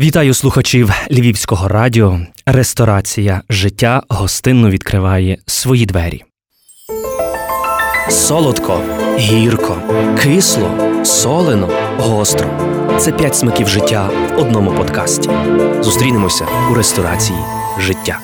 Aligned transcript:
Вітаю 0.00 0.34
слухачів 0.34 0.90
Львівського 1.10 1.68
радіо. 1.68 2.20
Ресторація 2.46 3.42
життя 3.50 4.02
гостинно 4.08 4.70
відкриває 4.70 5.38
свої 5.46 5.86
двері. 5.86 6.24
Солодко, 8.08 8.80
гірко, 9.18 9.82
кисло, 10.22 10.70
солено, 11.04 11.70
гостро. 11.98 12.48
Це 12.98 13.12
п'ять 13.12 13.36
смаків 13.36 13.68
життя 13.68 14.10
в 14.34 14.38
одному 14.38 14.70
подкасті. 14.70 15.30
Зустрінемося 15.80 16.46
у 16.70 16.74
ресторації 16.74 17.38
життя. 17.78 18.18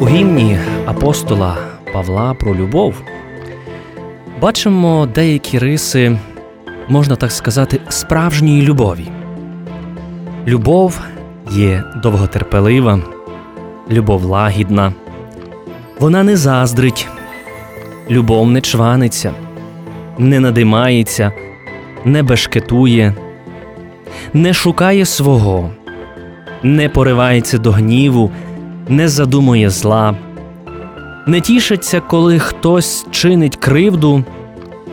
У 0.00 0.08
гімні 0.08 0.58
апостола 0.86 1.58
Павла 1.92 2.34
про 2.34 2.54
любов 2.54 2.94
бачимо 4.40 5.08
деякі 5.14 5.58
риси 5.58 6.18
можна 6.88 7.16
так 7.16 7.32
сказати, 7.32 7.80
справжньої 7.88 8.62
любові. 8.62 9.08
Любов 10.46 11.00
є 11.50 11.84
довготерпелива, 12.02 13.00
любов 13.90 14.24
лагідна, 14.24 14.92
вона 16.00 16.22
не 16.22 16.36
заздрить, 16.36 17.08
любов 18.10 18.50
не 18.50 18.60
чваниться, 18.60 19.32
не 20.18 20.40
надимається, 20.40 21.32
не 22.04 22.22
бешкетує, 22.22 23.14
не 24.32 24.52
шукає 24.54 25.04
свого, 25.04 25.70
не 26.62 26.88
поривається 26.88 27.58
до 27.58 27.70
гніву, 27.70 28.30
не 28.88 29.08
задумує 29.08 29.70
зла, 29.70 30.14
не 31.26 31.40
тішиться, 31.40 32.00
коли 32.00 32.38
хтось 32.38 33.06
чинить 33.10 33.56
кривду, 33.56 34.24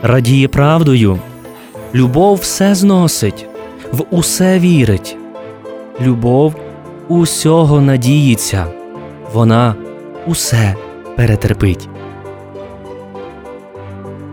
радіє 0.02 0.48
правдою. 0.48 1.18
Любов 1.94 2.40
все 2.40 2.74
зносить, 2.74 3.46
в 3.92 4.04
усе 4.10 4.58
вірить. 4.58 5.16
Любов 6.00 6.54
усього 7.08 7.80
надіється, 7.80 8.66
вона 9.32 9.74
усе 10.26 10.74
перетерпить. 11.16 11.88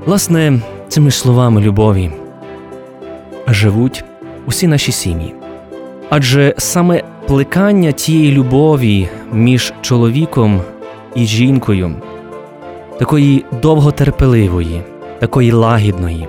Власне, 0.05 0.59
цими 0.87 1.11
словами 1.11 1.61
любові 1.61 2.11
живуть 3.47 4.03
усі 4.45 4.67
наші 4.67 4.91
сім'ї. 4.91 5.33
Адже 6.09 6.53
саме 6.57 7.03
плекання 7.27 7.91
тієї 7.91 8.31
любові 8.31 9.09
між 9.31 9.73
чоловіком 9.81 10.61
і 11.15 11.25
жінкою, 11.25 11.95
такої 12.99 13.45
довготерпеливої, 13.61 14.81
такої 15.19 15.51
лагідної 15.51 16.27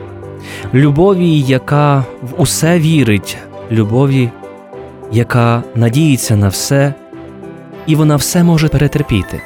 любові, 0.74 1.40
яка 1.40 2.04
в 2.22 2.42
усе 2.42 2.78
вірить, 2.78 3.38
любові, 3.70 4.30
яка 5.12 5.62
надіється 5.74 6.36
на 6.36 6.48
все, 6.48 6.94
і 7.86 7.94
вона 7.94 8.16
все 8.16 8.44
може 8.44 8.68
перетерпіти. 8.68 9.40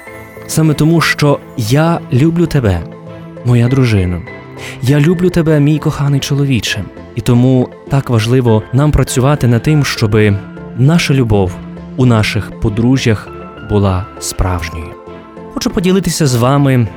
Саме 0.46 0.74
тому, 0.74 1.00
що 1.00 1.38
я 1.56 2.00
люблю 2.12 2.46
тебе, 2.46 2.80
моя 3.44 3.68
дружина. 3.68 4.22
Я 4.82 5.00
люблю 5.00 5.30
тебе, 5.30 5.60
мій 5.60 5.78
коханий 5.78 6.20
чоловіче, 6.20 6.84
і 7.14 7.20
тому 7.20 7.68
так 7.88 8.10
важливо 8.10 8.62
нам 8.72 8.90
працювати 8.90 9.48
над 9.48 9.62
тим, 9.62 9.84
щоб 9.84 10.18
наша 10.76 11.14
любов 11.14 11.52
у 11.96 12.06
наших 12.06 12.60
подружжях 12.60 13.28
була 13.70 14.06
справжньою. 14.20 14.86
Хочу 15.54 15.70
поділитися 15.70 16.26
з 16.26 16.34
вами 16.34 16.88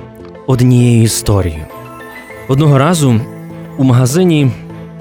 однією 0.48 1.04
історією. 1.04 1.66
Одного 2.48 2.78
разу 2.78 3.22
у 3.78 3.84
магазині 3.84 4.52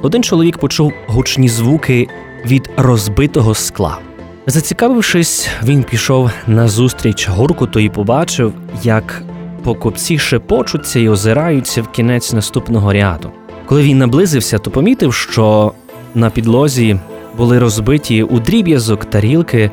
один 0.02 0.22
чоловік 0.22 0.58
почув 0.58 0.92
гучні 1.06 1.48
звуки 1.48 2.08
від 2.46 2.70
розбитого 2.76 3.54
скла. 3.54 3.98
Зацікавившись, 4.46 5.48
він 5.64 5.82
пішов 5.82 6.30
на 6.46 6.68
зустріч 6.68 7.28
гуркуту 7.28 7.80
і 7.80 7.88
побачив, 7.88 8.52
як 8.82 9.22
покупці 9.62 10.18
шепочуться 10.18 11.00
і 11.00 11.08
озираються 11.08 11.82
в 11.82 11.88
кінець 11.88 12.32
наступного 12.32 12.92
ряду. 12.92 13.30
Коли 13.66 13.82
він 13.82 13.98
наблизився, 13.98 14.58
то 14.58 14.70
помітив, 14.70 15.14
що 15.14 15.72
на 16.14 16.30
підлозі 16.30 16.96
були 17.36 17.58
розбиті 17.58 18.22
у 18.22 18.38
дріб'язок 18.38 19.04
тарілки 19.04 19.70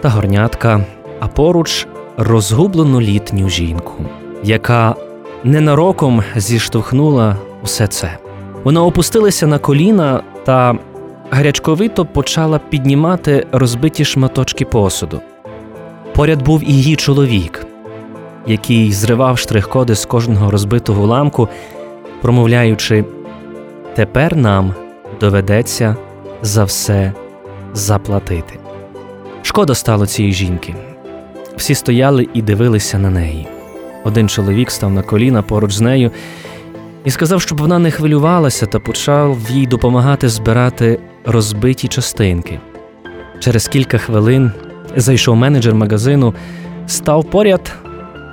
та 0.00 0.08
горнятка, 0.08 0.84
а 1.20 1.26
поруч 1.26 1.86
розгублену 2.16 3.00
літню 3.00 3.48
жінку, 3.48 3.94
яка 4.42 4.94
ненароком 5.44 6.22
зіштовхнула 6.36 7.36
усе 7.62 7.86
це. 7.86 8.18
Вона 8.64 8.84
опустилася 8.84 9.46
на 9.46 9.58
коліна 9.58 10.22
та 10.44 10.78
гарячковито 11.30 12.04
почала 12.04 12.58
піднімати 12.58 13.46
розбиті 13.52 14.04
шматочки 14.04 14.64
посуду. 14.64 15.20
Поряд 16.14 16.42
був 16.42 16.62
і 16.62 16.72
її 16.72 16.96
чоловік, 16.96 17.66
який 18.46 18.92
зривав 18.92 19.38
штрих-коди 19.38 19.94
з 19.94 20.04
кожного 20.04 20.50
розбитого 20.50 21.06
ламку, 21.06 21.48
промовляючи: 22.22 23.04
Тепер 23.94 24.36
нам 24.36 24.74
доведеться 25.20 25.96
за 26.42 26.64
все 26.64 27.12
заплатити. 27.74 28.58
Шкода 29.42 29.74
стало 29.74 30.06
цієї 30.06 30.34
жінки. 30.34 30.74
Всі 31.56 31.74
стояли 31.74 32.28
і 32.34 32.42
дивилися 32.42 32.98
на 32.98 33.10
неї. 33.10 33.48
Один 34.04 34.28
чоловік 34.28 34.70
став 34.70 34.92
на 34.92 35.02
коліна 35.02 35.42
поруч 35.42 35.72
з 35.72 35.80
нею 35.80 36.10
і 37.04 37.10
сказав, 37.10 37.40
щоб 37.40 37.58
вона 37.58 37.78
не 37.78 37.90
хвилювалася 37.90 38.66
та 38.66 38.78
почав 38.78 39.38
їй 39.50 39.66
допомагати 39.66 40.28
збирати 40.28 41.00
розбиті 41.24 41.88
частинки. 41.88 42.60
Через 43.40 43.68
кілька 43.68 43.98
хвилин 43.98 44.52
зайшов 44.96 45.36
менеджер 45.36 45.74
магазину, 45.74 46.34
став 46.86 47.24
поряд 47.24 47.72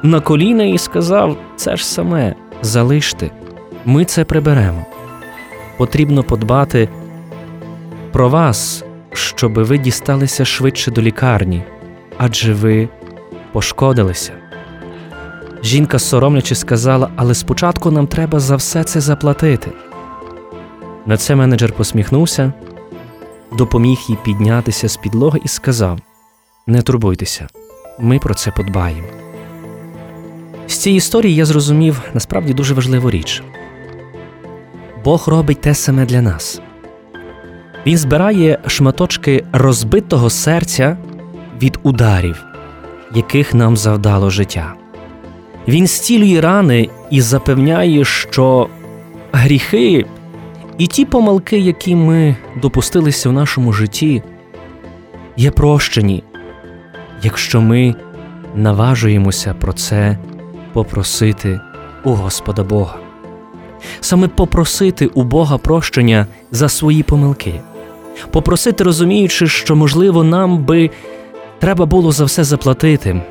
на 0.03 0.19
коліна 0.19 0.63
і 0.63 0.77
сказав: 0.77 1.37
Це 1.55 1.77
ж 1.77 1.87
саме, 1.87 2.35
залиште, 2.61 3.31
ми 3.85 4.05
це 4.05 4.23
приберемо. 4.23 4.85
Потрібно 5.77 6.23
подбати 6.23 6.89
про 8.11 8.29
вас, 8.29 8.83
щоб 9.13 9.53
ви 9.53 9.77
дісталися 9.77 10.45
швидше 10.45 10.91
до 10.91 11.01
лікарні, 11.01 11.63
адже 12.17 12.53
ви 12.53 12.89
пошкодилися. 13.51 14.46
Жінка 15.63 15.99
соромлячи 15.99 16.55
сказала, 16.55 17.09
але 17.15 17.33
спочатку 17.33 17.91
нам 17.91 18.07
треба 18.07 18.39
за 18.39 18.55
все 18.55 18.83
це 18.83 19.01
заплатити. 19.01 19.71
На 21.05 21.17
це 21.17 21.35
менеджер 21.35 21.73
посміхнувся, 21.73 22.53
допоміг 23.57 23.97
їй 24.09 24.17
піднятися 24.23 24.89
з 24.89 24.97
підлоги 24.97 25.39
і 25.45 25.47
сказав: 25.47 25.99
Не 26.67 26.81
турбуйтеся, 26.81 27.47
ми 27.99 28.19
про 28.19 28.33
це 28.33 28.51
подбаємо. 28.51 29.07
З 30.67 30.77
цієї 30.77 30.97
історії 30.97 31.35
я 31.35 31.45
зрозумів 31.45 32.01
насправді 32.13 32.53
дуже 32.53 32.73
важливу 32.73 33.11
річ 33.11 33.43
Бог 35.03 35.23
робить 35.27 35.61
те 35.61 35.73
саме 35.73 36.05
для 36.05 36.21
нас. 36.21 36.61
Він 37.85 37.97
збирає 37.97 38.59
шматочки 38.67 39.45
розбитого 39.53 40.29
серця 40.29 40.97
від 41.61 41.79
ударів, 41.83 42.45
яких 43.15 43.53
нам 43.53 43.77
завдало 43.77 44.29
життя. 44.29 44.73
Він 45.67 45.87
зцілює 45.87 46.41
рани 46.41 46.89
і 47.09 47.21
запевняє, 47.21 48.05
що 48.05 48.69
гріхи 49.31 50.05
і 50.77 50.87
ті 50.87 51.05
помилки, 51.05 51.59
які 51.59 51.95
ми 51.95 52.35
допустилися 52.61 53.29
в 53.29 53.33
нашому 53.33 53.73
житті, 53.73 54.23
є 55.37 55.51
прощені, 55.51 56.23
якщо 57.23 57.61
ми 57.61 57.95
наважуємося 58.55 59.53
про 59.53 59.73
це 59.73 60.17
попросити 60.73 61.59
у 62.03 62.11
Господа 62.11 62.63
Бога. 62.63 62.95
Саме 63.99 64.27
попросити 64.27 65.07
у 65.07 65.23
Бога 65.23 65.57
прощення 65.57 66.27
за 66.51 66.69
свої 66.69 67.03
помилки, 67.03 67.61
попросити, 68.31 68.83
розуміючи, 68.83 69.47
що, 69.47 69.75
можливо, 69.75 70.23
нам 70.23 70.65
би 70.65 70.89
треба 71.59 71.85
було 71.85 72.11
за 72.11 72.25
все 72.25 72.43
заплатити, 72.43 73.21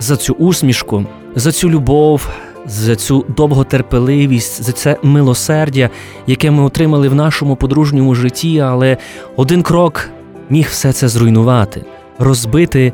за 0.00 0.16
цю 0.16 0.32
усмішку 0.32 1.06
за 1.38 1.52
цю 1.52 1.70
любов, 1.70 2.28
за 2.66 2.96
цю 2.96 3.24
довготерпеливість, 3.36 4.62
за 4.62 4.72
це 4.72 4.96
милосердя, 5.02 5.90
яке 6.26 6.50
ми 6.50 6.62
отримали 6.62 7.08
в 7.08 7.14
нашому 7.14 7.56
подружньому 7.56 8.14
житті, 8.14 8.60
але 8.60 8.96
один 9.36 9.62
крок 9.62 10.10
міг 10.50 10.68
все 10.70 10.92
це 10.92 11.08
зруйнувати, 11.08 11.84
розбити 12.18 12.92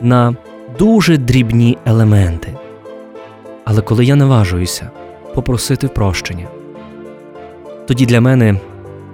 на 0.00 0.36
дуже 0.78 1.16
дрібні 1.16 1.78
елементи. 1.86 2.54
Але 3.64 3.82
коли 3.82 4.04
я 4.04 4.16
наважуюся 4.16 4.90
попросити 5.34 5.88
прощення, 5.88 6.46
тоді 7.86 8.06
для 8.06 8.20
мене 8.20 8.60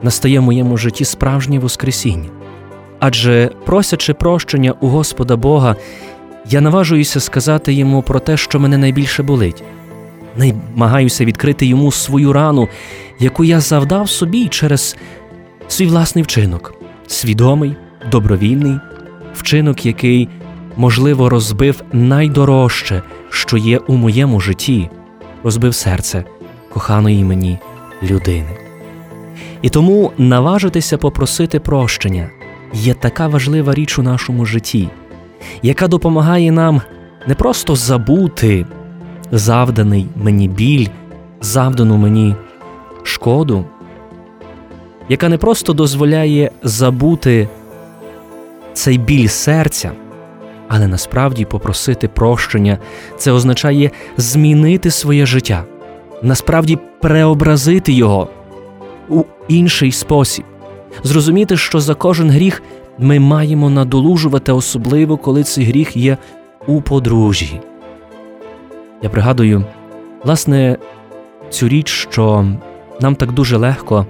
настає 0.03 0.41
в 0.41 0.43
моєму 0.43 0.77
житті 0.77 1.05
справжнє 1.05 1.59
Воскресіння. 1.59 2.29
Адже 2.99 3.51
просячи 3.65 4.15
прощення 4.15 4.75
у 4.81 4.89
Господа 4.89 5.37
Бога, 5.37 5.77
я 6.51 6.61
наважуюся 6.61 7.21
сказати 7.21 7.73
йому 7.73 8.03
про 8.03 8.21
те, 8.21 8.37
що 8.37 8.61
мене 8.61 8.79
найбільше 8.79 9.23
болить, 9.23 9.63
намагаюся 10.37 11.25
відкрити 11.25 11.67
йому 11.67 11.93
свою 11.93 12.33
рану, 12.33 12.69
яку 13.19 13.45
я 13.45 13.61
завдав 13.61 14.09
собі 14.09 14.49
через 14.49 14.97
свій 15.69 15.87
власний 15.87 16.25
вчинок, 16.25 16.75
свідомий, 17.07 17.77
добровільний 18.11 18.79
вчинок, 19.35 19.87
який, 19.87 20.29
можливо, 20.77 21.29
розбив 21.29 21.83
найдорожче, 21.93 23.03
що 23.31 23.57
є 23.57 23.79
у 23.79 23.95
моєму 23.95 24.41
житті, 24.41 24.91
розбив 25.43 25.75
серце 25.75 26.25
коханої 26.73 27.25
мені 27.25 27.59
людини. 28.03 28.59
І 29.63 29.69
тому 29.69 30.13
наважитися 30.19 30.99
попросити 30.99 31.61
прощення 31.61 32.31
є 32.73 32.95
така 32.95 33.29
важлива 33.29 33.75
річ 33.75 33.99
у 33.99 34.03
нашому 34.03 34.47
житті, 34.47 34.89
яка 35.63 35.89
допомагає 35.89 36.53
нам 36.53 36.83
не 37.27 37.35
просто 37.35 37.77
забути 37.77 38.67
завданий 39.33 40.07
мені 40.17 40.49
біль, 40.49 40.89
завдану 41.41 41.97
мені 41.97 42.35
шкоду, 43.03 43.65
яка 45.09 45.29
не 45.29 45.39
просто 45.39 45.73
дозволяє 45.73 46.51
забути 46.63 47.49
цей 48.73 48.99
біль 48.99 49.29
серця, 49.29 49.93
але 50.69 50.87
насправді 50.87 51.45
попросити 51.45 52.09
прощення. 52.09 52.79
Це 53.19 53.33
означає 53.33 53.91
змінити 54.17 54.91
своє 54.91 55.27
життя, 55.27 55.65
насправді 56.23 56.79
преобразити 57.01 57.93
його 57.93 58.29
у 59.09 59.25
інший 59.49 59.93
спосіб, 59.93 60.45
зрозуміти, 61.03 61.57
що 61.57 61.81
за 61.81 61.95
кожен 61.95 62.31
гріх 62.31 62.63
ми 62.99 63.21
маємо 63.21 63.71
надолужувати, 63.71 64.53
особливо 64.53 65.17
коли 65.17 65.43
цей 65.43 65.65
гріх 65.65 65.97
є 65.97 66.17
у 66.67 66.81
подружжі. 66.81 67.61
Я 69.03 69.09
пригадую, 69.11 69.65
власне, 70.25 70.77
цю 71.51 71.69
річ, 71.69 71.89
що 72.11 72.47
нам 73.01 73.15
так 73.15 73.33
дуже 73.33 73.57
легко 73.57 74.07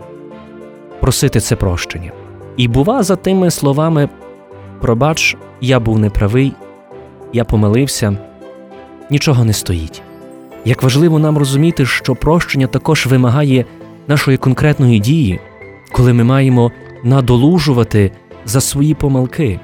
просити 1.01 1.41
це 1.41 1.57
прощення. 1.57 2.13
І 2.57 2.69
бува 2.69 3.03
за 3.03 3.17
тими 3.17 3.51
словами 3.51 4.09
Пробач, 4.81 5.37
я 5.61 5.81
був 5.81 5.99
неправий, 5.99 6.53
я 7.33 7.45
помилився, 7.45 8.19
нічого 9.11 9.45
не 9.45 9.53
стоїть. 9.53 10.03
Як 10.65 10.83
важливо 10.83 11.19
нам 11.19 11.39
розуміти, 11.39 11.87
що 11.87 12.15
прощення 12.15 12.67
також 12.67 13.07
вимагає 13.07 13.65
нашої 14.09 14.37
конкретної 14.37 14.99
дії, 14.99 15.41
коли 15.93 16.13
ми 16.13 16.25
маємо 16.25 16.73
надолужувати 17.05 18.13
за 18.45 18.61
свої 18.61 18.95
помилки. 18.95 19.61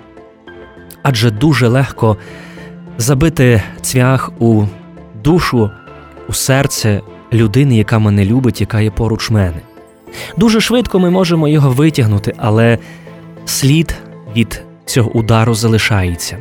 Адже 1.03 1.31
дуже 1.31 1.69
легко 1.69 2.17
забити 2.99 3.63
цвях 3.81 4.31
у 4.39 4.65
душу, 5.25 5.71
у 6.29 6.33
серце 6.33 7.01
людини, 7.33 7.77
яка 7.77 7.99
мене 7.99 8.25
любить, 8.25 8.61
яка 8.61 8.81
є 8.81 8.91
поруч 8.91 9.31
мене. 9.31 9.61
Дуже 10.37 10.61
швидко 10.61 10.99
ми 10.99 11.11
можемо 11.11 11.49
його 11.49 11.71
витягнути, 11.71 12.35
але 12.37 12.79
слід 13.45 13.95
від 14.37 14.63
цього 14.85 15.11
удару 15.11 15.55
залишається, 15.55 16.39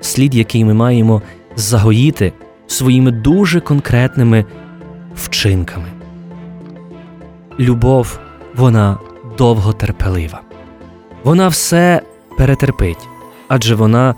слід, 0.00 0.34
який 0.34 0.64
ми 0.64 0.74
маємо 0.74 1.22
загоїти 1.56 2.32
своїми 2.66 3.10
дуже 3.10 3.60
конкретними 3.60 4.44
вчинками. 5.14 5.88
Любов, 7.60 8.18
вона 8.54 8.98
довготерпелива, 9.38 10.40
вона 11.24 11.48
все 11.48 12.00
перетерпить, 12.38 13.08
адже 13.48 13.74
вона 13.74 14.14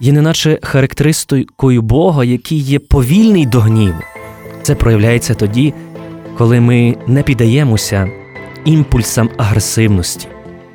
є 0.00 0.12
неначе 0.12 0.58
характеристикою 0.62 1.82
Бога, 1.82 2.24
який 2.24 2.58
є 2.58 2.78
повільний 2.78 3.46
до 3.46 3.60
гніву. 3.60 3.98
Це 4.62 4.74
проявляється 4.74 5.34
тоді, 5.34 5.74
коли 6.38 6.60
ми 6.60 6.96
не 7.06 7.22
піддаємося 7.22 8.08
імпульсам 8.64 9.30
агресивності. 9.36 10.28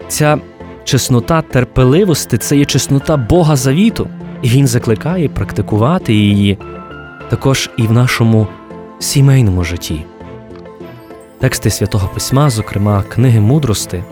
Ця 0.08 0.38
чеснота 0.84 1.42
терпеливості 1.42 2.38
це 2.38 2.58
є 2.58 2.66
чеснота 2.66 3.18
Бога 3.18 3.56
завіту, 3.56 4.08
і 4.42 4.50
Він 4.50 4.68
закликає 4.68 5.30
практикувати 5.30 6.14
її 6.14 6.58
також 7.30 7.70
і 7.78 7.82
в 7.84 7.92
нашому 7.92 8.48
сімейному 9.00 9.64
житті. 9.64 10.04
Тексти 11.40 11.70
святого 11.70 12.10
Письма, 12.14 12.50
зокрема 12.50 13.04
книги 13.10 13.40
мудрости, 13.40 14.04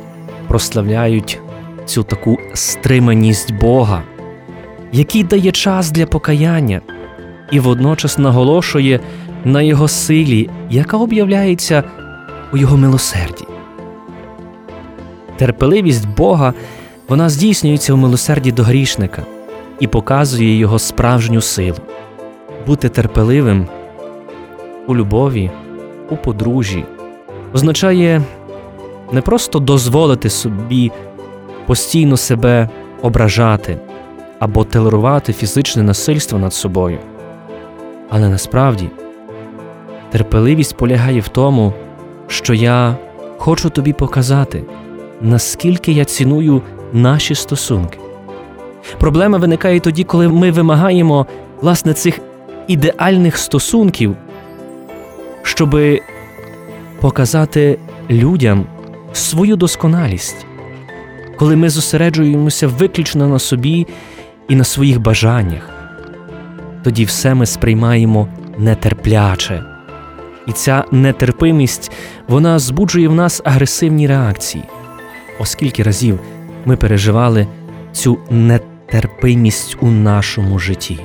прославляють 0.48 1.40
цю 1.86 2.04
таку 2.04 2.38
стриманість 2.54 3.54
Бога, 3.54 4.04
який 4.92 5.24
дає 5.24 5.52
час 5.52 5.92
для 5.92 6.06
покаяння 6.06 6.82
і 7.52 7.60
водночас 7.60 8.18
наголошує 8.18 9.00
на 9.46 9.62
Його 9.62 9.88
силі, 9.88 10.50
яка 10.70 10.98
об'являється 10.98 11.84
у 12.54 12.58
Його 12.58 12.78
милосерді. 12.78 13.46
Терпеливість 15.38 16.08
Бога 16.08 16.54
вона 17.08 17.30
здійснюється 17.30 17.94
у 17.94 17.98
милосерді 17.98 18.52
до 18.52 18.64
грішника 18.64 19.26
і 19.80 19.88
показує 19.88 20.58
його 20.58 20.80
справжню 20.80 21.42
силу. 21.42 21.78
Бути 22.68 22.90
терпеливим 22.90 23.68
у 24.88 24.96
любові, 24.96 25.52
у 26.10 26.16
подружжі 26.16 26.86
означає 27.54 28.22
не 29.12 29.22
просто 29.22 29.60
дозволити 29.60 30.30
собі 30.30 30.92
постійно 31.66 32.18
себе 32.18 32.70
ображати 33.02 33.78
або 34.40 34.64
толерувати 34.64 35.34
фізичне 35.34 35.84
насильство 35.84 36.40
над 36.40 36.54
собою. 36.54 36.98
Але 38.10 38.30
насправді 38.30 38.90
терпеливість 40.12 40.78
полягає 40.78 41.20
в 41.20 41.28
тому, 41.28 41.74
що 42.28 42.54
я 42.54 42.96
хочу 43.38 43.70
тобі 43.70 43.94
показати 43.94 44.64
наскільки 45.24 45.92
я 45.92 46.06
ціную 46.06 46.62
наші 46.94 47.36
стосунки. 47.36 47.98
Проблема 49.00 49.38
виникає 49.38 49.80
тоді, 49.80 50.04
коли 50.04 50.28
ми 50.28 50.52
вимагаємо 50.52 51.28
власне 51.62 51.94
цих 51.94 52.20
ідеальних 52.68 53.38
стосунків, 53.38 54.16
щоб 55.44 55.80
показати 57.02 57.80
людям 58.10 58.66
свою 59.14 59.56
досконалість, 59.56 60.46
коли 61.38 61.56
ми 61.56 61.70
зосереджуємося 61.70 62.68
виключно 62.68 63.28
на 63.28 63.40
собі 63.40 63.88
і 64.50 64.56
на 64.56 64.64
своїх 64.64 65.02
бажаннях, 65.02 65.70
тоді 66.84 67.06
все 67.06 67.34
ми 67.34 67.46
сприймаємо 67.46 68.28
нетерпляче. 68.58 69.64
І 70.48 70.52
ця 70.52 70.84
нетерпимість 70.92 71.92
вона 72.28 72.60
збуджує 72.60 73.08
в 73.08 73.16
нас 73.16 73.42
агресивні 73.46 74.08
реакції 74.08 74.64
оскільки 75.40 75.84
разів 75.84 76.20
ми 76.66 76.78
переживали 76.78 77.48
цю 77.92 78.18
нетерпимість 78.30 79.78
у 79.82 79.88
нашому 79.88 80.60
житті, 80.60 81.00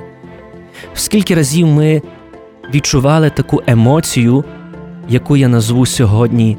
скільки 0.95 1.35
разів 1.35 1.67
ми 1.67 2.03
відчували 2.75 3.31
таку 3.31 3.63
емоцію, 3.67 4.45
яку 5.09 5.37
я 5.37 5.49
назву 5.49 5.87
сьогодні 5.87 6.57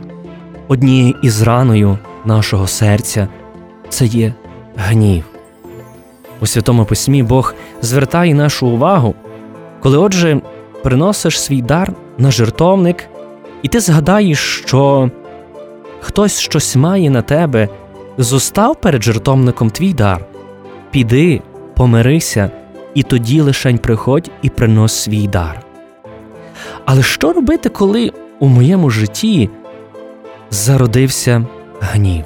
однією 0.67 1.15
із 1.23 1.41
раною 1.41 1.97
нашого 2.25 2.67
серця, 2.67 3.27
це 3.89 4.05
є 4.05 4.33
гнів. 4.75 5.23
У 6.41 6.45
Святому 6.45 6.85
Письмі 6.85 7.23
Бог 7.23 7.53
звертає 7.81 8.33
нашу 8.33 8.67
увагу, 8.67 9.15
коли, 9.79 9.97
отже, 9.97 10.41
приносиш 10.83 11.41
свій 11.41 11.61
дар 11.61 11.93
на 12.17 12.31
жертовник, 12.31 13.09
і 13.61 13.67
ти 13.67 13.79
згадаєш, 13.79 14.39
що 14.39 15.11
хтось 15.99 16.39
щось 16.39 16.75
має 16.75 17.09
на 17.09 17.21
тебе, 17.21 17.69
зостав 18.17 18.81
перед 18.81 19.03
жертовником 19.03 19.69
твій 19.69 19.93
дар. 19.93 20.25
Піди, 20.91 21.41
помирися, 21.75 22.51
і 22.93 23.03
тоді 23.03 23.41
лишень 23.41 23.77
приходь 23.77 24.31
і 24.41 24.49
принос 24.49 24.93
свій 24.93 25.27
дар. 25.27 25.61
Але 26.85 27.03
що 27.03 27.33
робити, 27.33 27.69
коли 27.69 28.11
у 28.39 28.47
моєму 28.47 28.89
житті 28.89 29.49
зародився 30.51 31.45
гнів? 31.79 32.25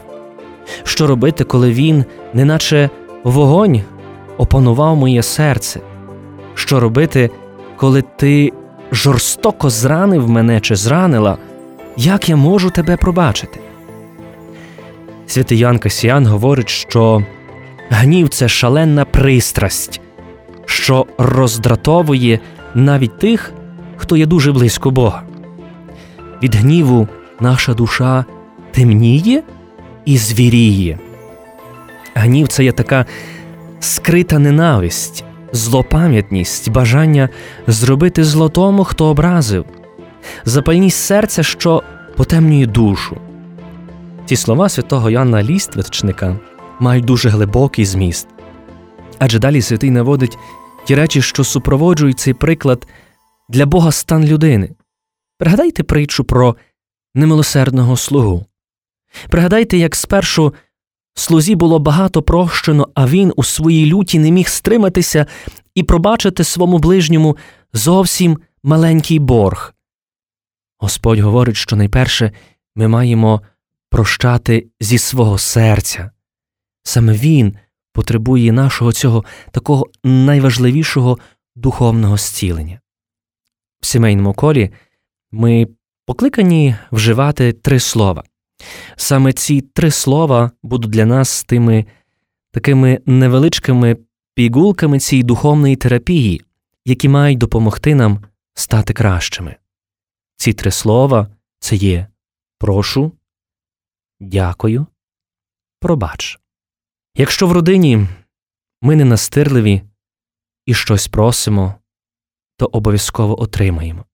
Що 0.84 1.08
робити, 1.08 1.43
коли 1.43 1.72
він, 1.72 2.05
неначе 2.34 2.89
вогонь, 3.24 3.82
опанував 4.38 4.96
моє 4.96 5.24
серце? 5.24 5.79
Що 6.53 6.79
робити, 6.79 7.29
коли 7.77 8.03
ти 8.17 8.51
жорстоко 8.91 9.70
зранив 9.70 10.29
мене 10.29 10.60
чи 10.60 10.75
зранила? 10.75 11.38
Як 11.98 12.29
я 12.29 12.36
можу 12.36 12.70
тебе 12.70 12.98
пробачити? 12.98 13.60
Святий 15.27 15.58
Ян 15.58 15.79
Касіян 15.79 16.27
говорить, 16.27 16.70
що 16.70 17.24
гнів 17.89 18.29
це 18.29 18.50
шаленна 18.50 19.05
пристрасть, 19.05 20.01
що 20.65 21.05
роздратовує 21.17 22.39
навіть 22.75 23.20
тих, 23.20 23.53
хто 23.98 24.17
є 24.17 24.25
дуже 24.25 24.51
близько 24.51 24.91
Бога. 24.91 25.24
Від 26.43 26.55
гніву 26.55 27.08
наша 27.39 27.74
душа 27.74 28.25
темніє 28.72 29.43
і 30.05 30.17
звіріє. 30.17 31.00
Гнів 32.13 32.48
це 32.48 32.63
є 32.63 32.72
така 32.72 33.05
скрита 33.79 34.39
ненависть, 34.39 35.24
злопам'ятність, 35.51 36.69
бажання 36.69 37.29
зробити 37.67 38.24
зло 38.24 38.50
тому, 38.50 38.83
хто 38.83 39.05
образив, 39.05 39.65
запальність 40.45 41.05
серця, 41.05 41.43
що 41.43 41.83
потемнює 42.17 42.65
душу. 42.65 43.17
Ці 44.25 44.36
слова 44.36 44.69
святого 44.69 45.10
Йоанна 45.10 45.43
Ліствичника 45.43 46.39
мають 46.79 47.05
дуже 47.05 47.29
глибокий 47.29 47.86
зміст. 47.86 48.27
Адже 49.19 49.39
далі 49.39 49.62
святий 49.62 49.91
наводить 49.91 50.38
ті 50.86 50.95
речі, 50.95 51.22
що 51.22 51.43
супроводжують 51.43 52.19
цей 52.19 52.33
приклад 52.33 52.88
для 53.50 53.65
Бога 53.65 53.91
стан 53.91 54.25
людини. 54.25 54.69
Пригадайте 55.38 55.83
притчу 55.83 56.24
про 56.24 56.55
немилосердного 57.15 57.98
слугу. 57.98 58.45
Пригадайте, 59.29 59.77
як 59.77 59.96
спершу 59.96 60.53
слузі 61.13 61.55
було 61.55 61.79
багато 61.79 62.22
прощено, 62.22 62.89
а 62.93 63.08
він 63.08 63.34
у 63.36 63.43
своїй 63.43 63.86
люті 63.86 64.20
не 64.20 64.32
міг 64.32 64.48
стриматися 64.48 65.25
і 65.75 65.84
пробачити 65.84 66.43
своєму 66.43 66.79
ближньому 66.79 67.38
зовсім 67.74 68.39
маленький 68.63 69.20
борг. 69.20 69.74
Господь 70.79 71.20
говорить, 71.20 71.55
що 71.55 71.75
найперше 71.75 72.32
ми 72.75 72.88
маємо 72.88 73.41
прощати 73.89 74.67
зі 74.79 74.98
свого 74.98 75.38
серця. 75.38 76.12
Саме 76.84 77.13
Він 77.13 77.58
потребує 77.93 78.51
нашого 78.51 78.93
цього 78.93 79.25
такого 79.51 79.89
найважливішого 80.03 81.17
духовного 81.55 82.17
зцілення. 82.17 82.79
В 83.82 83.86
сімейному 83.86 84.34
колі 84.34 84.72
ми 85.32 85.67
покликані 86.05 86.75
вживати 86.91 87.53
три 87.53 87.79
слова. 87.79 88.24
Саме 88.96 89.34
ці 89.34 89.62
три 89.62 89.91
слова 89.91 90.51
будуть 90.63 90.91
для 90.91 91.05
нас 91.05 91.43
тими 91.43 91.86
такими 92.51 93.01
невеличкими 93.05 93.98
пігулками 94.36 95.00
цієї 95.00 95.24
духовної 95.24 95.75
терапії, 95.75 96.41
які 96.86 97.10
мають 97.10 97.38
допомогти 97.38 97.96
нам 97.96 98.24
стати 98.53 98.93
кращими. 98.93 99.55
Ці 100.36 100.53
три 100.53 100.72
слова 100.72 101.27
це 101.60 101.75
є 101.75 102.08
прошу, 102.60 103.12
дякую, 104.20 104.88
пробач. 105.79 106.39
Якщо 107.15 107.48
в 107.48 107.51
родині 107.51 108.08
ми 108.82 108.96
не 108.96 109.05
настирливі 109.05 109.82
і 110.65 110.74
щось 110.74 111.08
просимо, 111.08 111.75
то 112.58 112.65
обов'язково 112.65 113.41
отримаємо. 113.41 114.05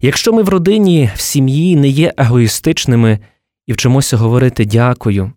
Якщо 0.00 0.32
ми 0.32 0.42
в 0.42 0.48
родині, 0.48 1.10
в 1.14 1.20
сім'ї 1.20 1.76
не 1.76 1.88
є 1.88 2.14
егоїстичними 2.16 3.18
і 3.66 3.72
вчимося 3.72 4.16
говорити 4.16 4.64
дякую, 4.64 5.32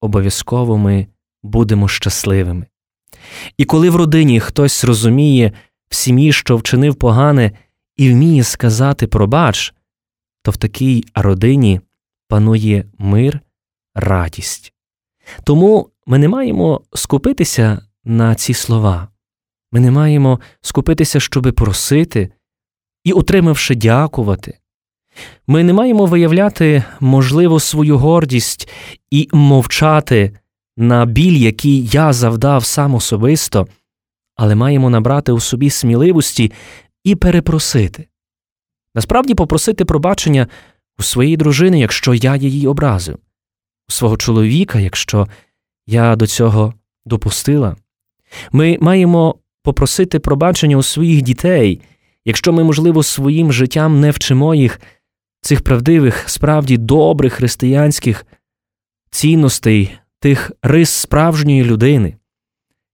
обов'язково 0.00 0.78
ми 0.78 1.06
будемо 1.42 1.88
щасливими. 1.88 2.66
І 3.56 3.64
коли 3.64 3.90
в 3.90 3.96
родині 3.96 4.40
хтось 4.40 4.84
розуміє 4.84 5.52
в 5.88 5.94
сім'ї, 5.94 6.32
що 6.32 6.56
вчинив 6.56 6.94
погане, 6.94 7.52
і 7.96 8.10
вміє 8.10 8.44
сказати 8.44 9.06
пробач, 9.06 9.74
то 10.42 10.50
в 10.50 10.56
такій 10.56 11.04
родині 11.14 11.80
панує 12.28 12.84
мир, 12.98 13.40
радість. 13.94 14.72
Тому 15.44 15.90
ми 16.06 16.18
не 16.18 16.28
маємо 16.28 16.80
скупитися 16.94 17.86
на 18.04 18.34
ці 18.34 18.54
слова, 18.54 19.08
ми 19.72 19.80
не 19.80 19.90
маємо 19.90 20.40
скупитися, 20.60 21.20
щоби 21.20 21.52
просити 21.52 22.32
і, 23.04 23.12
отримавши, 23.12 23.74
дякувати. 23.74 24.58
Ми 25.46 25.64
не 25.64 25.72
маємо 25.72 26.06
виявляти, 26.06 26.84
можливо, 27.00 27.60
свою 27.60 27.98
гордість 27.98 28.68
і 29.10 29.28
мовчати 29.32 30.32
на 30.76 31.06
біль, 31.06 31.36
який 31.36 31.86
я 31.86 32.12
завдав 32.12 32.64
сам 32.64 32.94
особисто, 32.94 33.68
але 34.36 34.54
маємо 34.54 34.90
набрати 34.90 35.32
у 35.32 35.40
собі 35.40 35.70
сміливості 35.70 36.52
і 37.04 37.14
перепросити. 37.14 38.06
Насправді 38.94 39.34
попросити 39.34 39.84
пробачення 39.84 40.46
у 40.98 41.02
своїй 41.02 41.36
дружини, 41.36 41.80
якщо 41.80 42.14
я 42.14 42.36
її 42.36 42.66
образив, 42.66 43.18
у 43.88 43.92
свого 43.92 44.16
чоловіка, 44.16 44.80
якщо 44.80 45.28
я 45.86 46.16
до 46.16 46.26
цього 46.26 46.74
допустила. 47.06 47.76
Ми 48.52 48.78
маємо 48.80 49.34
попросити 49.62 50.18
пробачення 50.18 50.76
у 50.76 50.82
своїх 50.82 51.22
дітей, 51.22 51.80
якщо 52.24 52.52
ми, 52.52 52.64
можливо, 52.64 53.02
своїм 53.02 53.52
життям 53.52 54.00
не 54.00 54.10
вчимо 54.10 54.54
їх 54.54 54.80
цих 55.40 55.62
правдивих, 55.62 56.28
справді 56.28 56.76
добрих 56.76 57.32
християнських 57.32 58.26
цінностей, 59.10 59.98
тих 60.18 60.52
рис 60.62 60.90
справжньої 60.90 61.64
людини. 61.64 62.16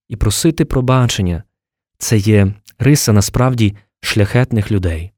І 0.09 0.17
просити 0.17 0.65
пробачення 0.65 1.43
це 1.99 2.19
є 2.19 2.55
риса 2.79 3.13
насправді 3.13 3.77
шляхетних 4.01 4.71
людей. 4.71 5.13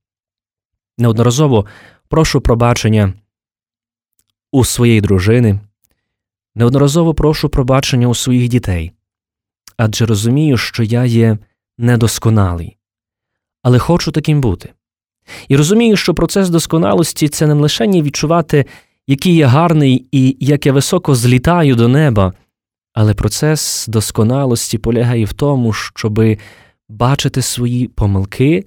Неодноразово 0.98 1.66
прошу 2.08 2.40
пробачення 2.40 3.14
у 4.52 4.64
своєї 4.64 5.00
дружини, 5.00 5.60
неодноразово 6.54 7.14
прошу 7.14 7.48
пробачення 7.48 8.06
у 8.06 8.14
своїх 8.14 8.48
дітей, 8.48 8.92
адже 9.76 10.06
розумію, 10.06 10.56
що 10.56 10.82
я 10.82 11.04
є 11.04 11.38
недосконалий, 11.78 12.76
але 13.62 13.78
хочу 13.78 14.12
таким 14.12 14.40
бути. 14.40 14.74
І 15.48 15.56
розумію, 15.56 15.96
що 15.96 16.14
процес 16.14 16.48
досконалості 16.48 17.28
це 17.28 17.46
не 17.46 17.54
лише 17.54 17.86
відчувати, 17.86 18.66
який 19.06 19.36
я 19.36 19.46
гарний 19.46 20.06
і 20.12 20.36
як 20.40 20.66
я 20.66 20.72
високо 20.72 21.14
злітаю 21.14 21.76
до 21.76 21.88
неба, 21.88 22.32
але 22.94 23.14
процес 23.14 23.86
досконалості 23.88 24.78
полягає 24.78 25.24
в 25.24 25.32
тому, 25.32 25.72
щоби 25.72 26.38
бачити 26.88 27.42
свої 27.42 27.88
помилки, 27.88 28.64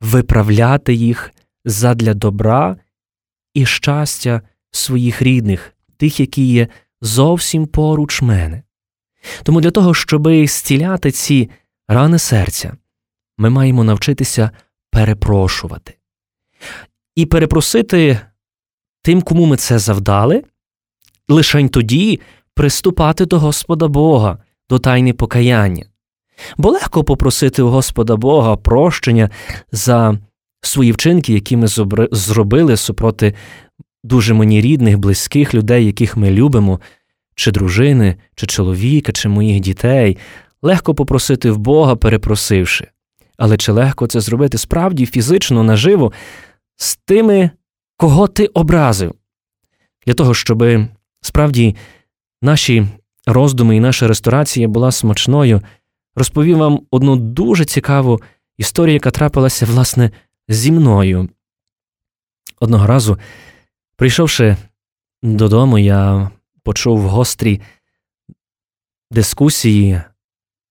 виправляти 0.00 0.94
їх 0.94 1.32
задля 1.64 2.14
добра 2.14 2.76
і 3.54 3.66
щастя 3.66 4.42
своїх 4.70 5.22
рідних, 5.22 5.74
тих, 5.96 6.20
які 6.20 6.44
є 6.44 6.68
зовсім 7.00 7.66
поруч 7.66 8.22
мене. 8.22 8.62
Тому 9.42 9.60
для 9.60 9.70
того, 9.70 9.94
щоби 9.94 10.46
зціляти 10.46 11.10
ці 11.10 11.50
рани 11.88 12.18
серця, 12.18 12.76
ми 13.38 13.50
маємо 13.50 13.84
навчитися 13.84 14.50
перепрошувати. 14.94 15.94
І 17.14 17.26
перепросити 17.26 18.20
тим, 19.02 19.22
кому 19.22 19.46
ми 19.46 19.56
це 19.56 19.78
завдали, 19.78 20.44
лишень 21.28 21.68
тоді 21.68 22.20
приступати 22.54 23.26
до 23.26 23.38
Господа 23.38 23.88
Бога, 23.88 24.38
до 24.70 24.78
тайни 24.78 25.12
покаяння. 25.12 25.86
Бо 26.56 26.70
легко 26.70 27.04
попросити 27.04 27.62
у 27.62 27.68
Господа 27.68 28.16
Бога 28.16 28.56
прощення 28.56 29.30
за 29.72 30.18
свої 30.60 30.92
вчинки, 30.92 31.32
які 31.32 31.56
ми 31.56 31.66
зробили 32.12 32.76
супроти 32.76 33.34
дуже 34.04 34.34
мені 34.34 34.60
рідних, 34.60 34.98
близьких 34.98 35.54
людей, 35.54 35.86
яких 35.86 36.16
ми 36.16 36.30
любимо, 36.30 36.80
чи 37.34 37.50
дружини, 37.50 38.16
чи 38.34 38.46
чоловіка, 38.46 39.12
чи 39.12 39.28
моїх 39.28 39.60
дітей. 39.60 40.18
Легко 40.62 40.94
попросити 40.94 41.50
в 41.50 41.58
Бога, 41.58 41.96
перепросивши. 41.96 42.88
Але 43.36 43.56
чи 43.56 43.72
легко 43.72 44.06
це 44.06 44.20
зробити 44.20 44.58
справді 44.58 45.06
фізично 45.06 45.62
наживо 45.62 46.12
з 46.76 46.96
тими, 46.96 47.50
кого 47.96 48.28
ти 48.28 48.46
образив? 48.46 49.14
Для 50.06 50.14
того, 50.14 50.34
щоб 50.34 50.64
справді 51.20 51.76
наші 52.42 52.86
роздуми 53.26 53.76
і 53.76 53.80
наша 53.80 54.08
ресторація 54.08 54.68
була 54.68 54.92
смачною, 54.92 55.62
розповім 56.14 56.58
вам 56.58 56.80
одну 56.90 57.16
дуже 57.16 57.64
цікаву 57.64 58.20
історію, 58.56 58.94
яка 58.94 59.10
трапилася, 59.10 59.66
власне, 59.66 60.10
зі 60.48 60.72
мною. 60.72 61.28
Одного 62.60 62.86
разу, 62.86 63.18
прийшовши 63.96 64.56
додому, 65.22 65.78
я 65.78 66.30
почув 66.62 67.00
гострі 67.00 67.60
дискусії, 69.10 70.00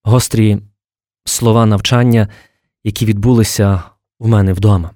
гострі 0.03 0.57
слова 1.25 1.65
навчання, 1.65 2.27
які 2.83 3.05
відбулися 3.05 3.83
у 4.19 4.27
мене 4.27 4.53
вдома. 4.53 4.91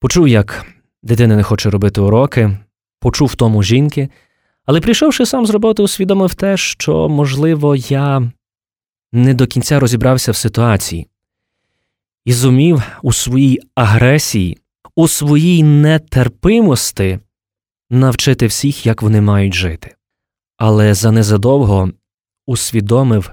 Почув, 0.00 0.28
як 0.28 0.66
дитина 1.02 1.36
не 1.36 1.42
хоче 1.42 1.70
робити 1.70 2.00
уроки, 2.00 2.58
почув 3.00 3.28
в 3.28 3.34
тому 3.34 3.62
жінки, 3.62 4.08
але 4.64 4.80
прийшовши 4.80 5.26
сам 5.26 5.46
з 5.46 5.50
роботи, 5.50 5.82
усвідомив 5.82 6.34
те, 6.34 6.56
що, 6.56 7.08
можливо, 7.08 7.76
я 7.76 8.32
не 9.12 9.34
до 9.34 9.46
кінця 9.46 9.80
розібрався 9.80 10.32
в 10.32 10.36
ситуації 10.36 11.06
і 12.24 12.32
зумів 12.32 12.82
у 13.02 13.12
своїй 13.12 13.60
агресії, 13.74 14.58
у 14.96 15.08
своїй 15.08 15.62
нетерпимості 15.62 17.18
навчити 17.90 18.46
всіх, 18.46 18.86
як 18.86 19.02
вони 19.02 19.20
мають 19.20 19.54
жити. 19.54 19.94
Але 20.56 20.94
занезадовго 20.94 21.90
усвідомив, 22.46 23.30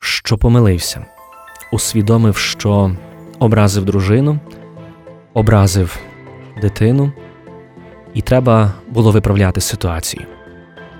що 0.00 0.38
помилився, 0.38 1.06
усвідомив, 1.72 2.36
що 2.36 2.90
образив 3.38 3.84
дружину, 3.84 4.38
образив 5.34 5.98
дитину, 6.62 7.12
і 8.14 8.22
треба 8.22 8.72
було 8.90 9.10
виправляти 9.10 9.60
ситуацію. 9.60 10.22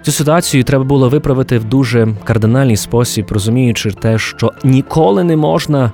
Цю 0.03 0.13
ситуацію 0.13 0.65
треба 0.65 0.85
було 0.85 1.09
виправити 1.09 1.59
в 1.59 1.65
дуже 1.65 2.09
кардинальний 2.25 2.77
спосіб, 2.77 3.27
розуміючи 3.31 3.91
те, 3.91 4.19
що 4.19 4.53
ніколи 4.65 5.25
не 5.25 5.37
можна 5.37 5.93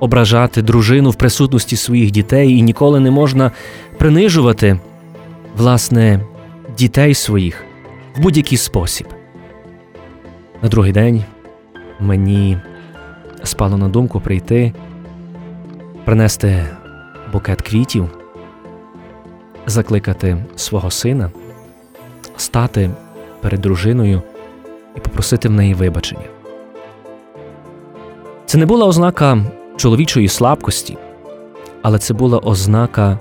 ображати 0.00 0.62
дружину 0.62 1.10
в 1.10 1.14
присутності 1.14 1.76
своїх 1.76 2.10
дітей, 2.10 2.58
і 2.58 2.62
ніколи 2.62 3.00
не 3.00 3.10
можна 3.10 3.50
принижувати 3.98 4.80
власне 5.56 6.20
дітей 6.78 7.14
своїх 7.14 7.64
в 8.16 8.20
будь-який 8.20 8.58
спосіб. 8.58 9.06
На 10.62 10.68
другий 10.68 10.92
день 10.92 11.24
мені 12.00 12.58
спало 13.42 13.76
на 13.76 13.88
думку 13.88 14.20
прийти, 14.20 14.72
принести 16.04 16.66
букет 17.32 17.62
квітів, 17.62 18.08
закликати 19.66 20.36
свого 20.56 20.90
сина, 20.90 21.30
стати 22.36 22.90
перед 23.40 23.60
дружиною 23.60 24.22
і 24.96 25.00
попросити 25.00 25.48
в 25.48 25.52
неї 25.52 25.74
вибачення. 25.74 26.26
Це 28.46 28.58
не 28.58 28.66
була 28.66 28.86
ознака 28.86 29.38
чоловічої 29.76 30.28
слабкості, 30.28 30.98
але 31.82 31.98
це 31.98 32.14
була 32.14 32.38
ознака 32.38 33.18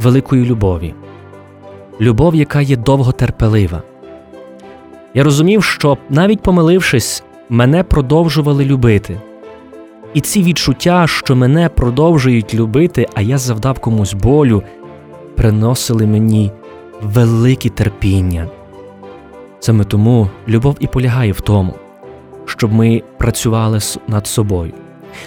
великої 0.00 0.44
любові, 0.44 0.94
любов, 2.00 2.34
яка 2.34 2.60
є 2.60 2.76
довготерпелива. 2.76 3.82
Я 5.14 5.24
розумів, 5.24 5.64
що 5.64 5.98
навіть 6.08 6.40
помилившись, 6.40 7.22
мене 7.50 7.82
продовжували 7.82 8.64
любити. 8.64 9.20
І 10.14 10.20
ці 10.20 10.42
відчуття, 10.42 11.06
що 11.06 11.36
мене 11.36 11.68
продовжують 11.68 12.54
любити, 12.54 13.06
а 13.14 13.20
я 13.20 13.38
завдав 13.38 13.78
комусь 13.78 14.14
болю, 14.14 14.62
приносили 15.36 16.06
мені 16.06 16.52
велике 17.02 17.68
терпіння. 17.68 18.48
Саме 19.60 19.84
тому 19.84 20.30
любов 20.48 20.76
і 20.80 20.86
полягає 20.86 21.32
в 21.32 21.40
тому, 21.40 21.74
щоб 22.44 22.72
ми 22.72 23.02
працювали 23.18 23.78
над 24.08 24.26
собою. 24.26 24.72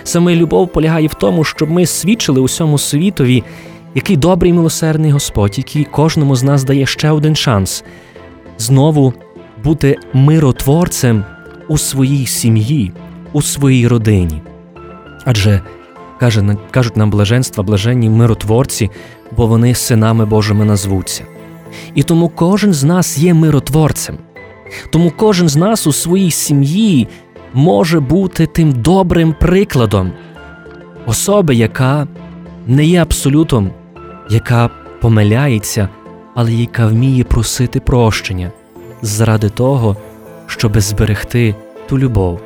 Саме 0.03 0.35
любов 0.35 0.71
полягає 0.71 1.07
в 1.07 1.13
тому, 1.13 1.43
щоб 1.43 1.71
ми 1.71 1.85
свідчили 1.85 2.41
усьому 2.41 2.77
світові, 2.77 3.43
який 3.95 4.17
добрий 4.17 4.53
милосердний 4.53 5.11
Господь, 5.11 5.57
який 5.57 5.83
кожному 5.83 6.35
з 6.35 6.43
нас 6.43 6.63
дає 6.63 6.85
ще 6.85 7.11
один 7.11 7.35
шанс 7.35 7.83
знову 8.57 9.13
бути 9.63 9.97
миротворцем 10.13 11.23
у 11.67 11.77
своїй 11.77 12.25
сім'ї, 12.25 12.91
у 13.33 13.41
своїй 13.41 13.87
родині. 13.87 14.41
Адже 15.25 15.61
каже, 16.19 16.57
кажуть 16.71 16.97
нам 16.97 17.09
блаженства, 17.09 17.63
блаженні 17.63 18.09
миротворці, 18.09 18.89
бо 19.37 19.47
вони 19.47 19.75
синами 19.75 20.25
Божими 20.25 20.65
назвуться. 20.65 21.25
І 21.95 22.03
тому 22.03 22.29
кожен 22.29 22.73
з 22.73 22.83
нас 22.83 23.17
є 23.17 23.33
миротворцем. 23.33 24.17
Тому 24.89 25.11
кожен 25.17 25.49
з 25.49 25.55
нас 25.55 25.87
у 25.87 25.91
своїй 25.93 26.31
сім'ї 26.31 27.07
може 27.53 27.99
бути 27.99 28.45
тим 28.45 28.71
добрим 28.71 29.35
прикладом 29.39 30.11
особи, 31.05 31.55
яка 31.55 32.07
не 32.67 32.85
є 32.85 33.01
абсолютом, 33.01 33.71
яка 34.29 34.69
помиляється, 35.01 35.89
але 36.35 36.53
яка 36.53 36.87
вміє 36.87 37.23
просити 37.23 37.79
прощення 37.79 38.51
заради 39.01 39.49
того, 39.49 39.97
щоби 40.57 40.81
зберегти 40.81 41.55
ту 41.89 41.99
любов, 41.99 42.41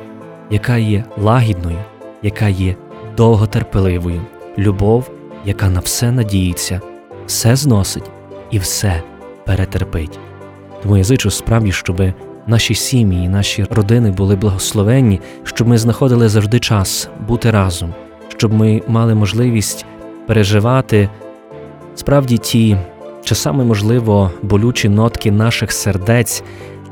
яка 0.50 0.76
є 0.76 1.04
лагідною, 1.16 1.78
яка 2.22 2.48
є 2.48 2.76
довготерпеливою, 3.16 4.22
любов, 4.58 5.10
яка 5.44 5.68
на 5.68 5.80
все 5.80 6.12
надіється, 6.12 6.80
все 7.26 7.56
зносить 7.56 8.10
і 8.50 8.58
все 8.58 9.02
перетерпить. 9.46 10.18
Тому 10.82 10.96
я 10.96 11.04
зичу 11.04 11.30
справді, 11.30 11.72
щоби 11.72 12.14
наші 12.46 12.74
сім'ї, 12.74 13.28
наші 13.28 13.66
родини 13.70 14.10
були 14.10 14.36
благословенні, 14.36 15.20
щоб 15.44 15.68
ми 15.68 15.78
знаходили 15.78 16.28
завжди 16.28 16.58
час 16.60 17.08
бути 17.28 17.50
разом, 17.50 17.94
щоб 18.28 18.52
ми 18.52 18.82
мали 18.88 19.14
можливість 19.14 19.86
переживати 20.26 21.08
справді 21.94 22.38
ті 22.38 22.76
часами, 23.24 23.64
можливо, 23.64 24.30
болючі 24.42 24.88
нотки 24.88 25.30
наших 25.30 25.72
сердець, 25.72 26.42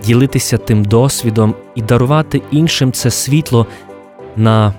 ділитися 0.04 0.58
тим 0.58 0.84
досвідом 0.84 1.54
і 1.74 1.82
дарувати 1.82 2.42
іншим 2.50 2.92
це 2.92 3.10
світло 3.10 3.66
на 4.37 4.74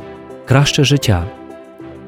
краще 0.46 0.84
життя, 0.84 1.26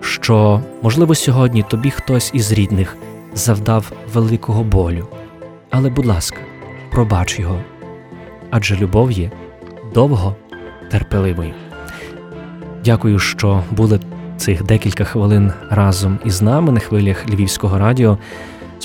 що, 0.02 0.62
можливо, 0.82 1.16
сьогодні 1.16 1.64
тобі 1.64 1.90
хтось 1.90 2.32
із 2.34 2.52
рідних 2.52 2.98
завдав 3.34 3.92
великого 4.14 4.64
болю. 4.64 5.08
Але, 5.70 5.90
будь 5.90 6.06
ласка, 6.06 6.38
пробач 6.92 7.40
його 7.40 7.60
адже 8.50 8.76
любов 8.76 9.12
є 9.12 9.32
довго 9.94 10.36
терпеливою. 10.92 11.54
Дякую, 12.86 13.20
що 13.20 13.64
були 13.72 14.00
цих 14.38 14.64
декілька 14.64 15.04
хвилин 15.04 15.54
разом 15.70 16.20
із 16.26 16.42
нами 16.42 16.72
на 16.72 16.80
хвилях 16.80 17.30
Львівського 17.30 17.78
радіо. 17.78 18.18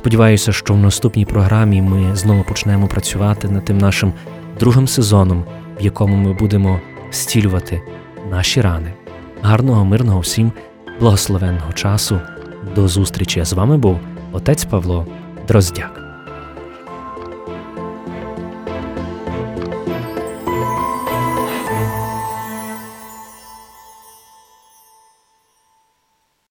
Сподіваюся, 0.04 0.52
що 0.52 0.74
в 0.74 0.78
наступній 0.78 1.24
програмі 1.24 1.82
ми 1.82 2.16
знову 2.16 2.44
почнемо 2.44 2.86
працювати 2.86 3.48
над 3.48 3.64
тим 3.64 3.78
нашим 3.78 4.12
другим 4.60 4.88
сезоном, 4.88 5.44
в 5.80 5.84
якому 5.84 6.16
ми 6.16 6.32
будемо 6.32 6.80
стілювати 7.10 7.82
наші 8.30 8.60
рани. 8.60 8.92
Гарного, 9.42 9.84
мирного 9.84 10.20
всім, 10.20 10.52
благословенного 11.00 11.72
часу. 11.72 12.20
До 12.74 12.88
зустрічі! 12.88 13.44
З 13.44 13.52
вами 13.52 13.76
був 13.76 14.00
отець 14.32 14.64
Павло 14.64 15.06
Дроздяк. 15.48 16.03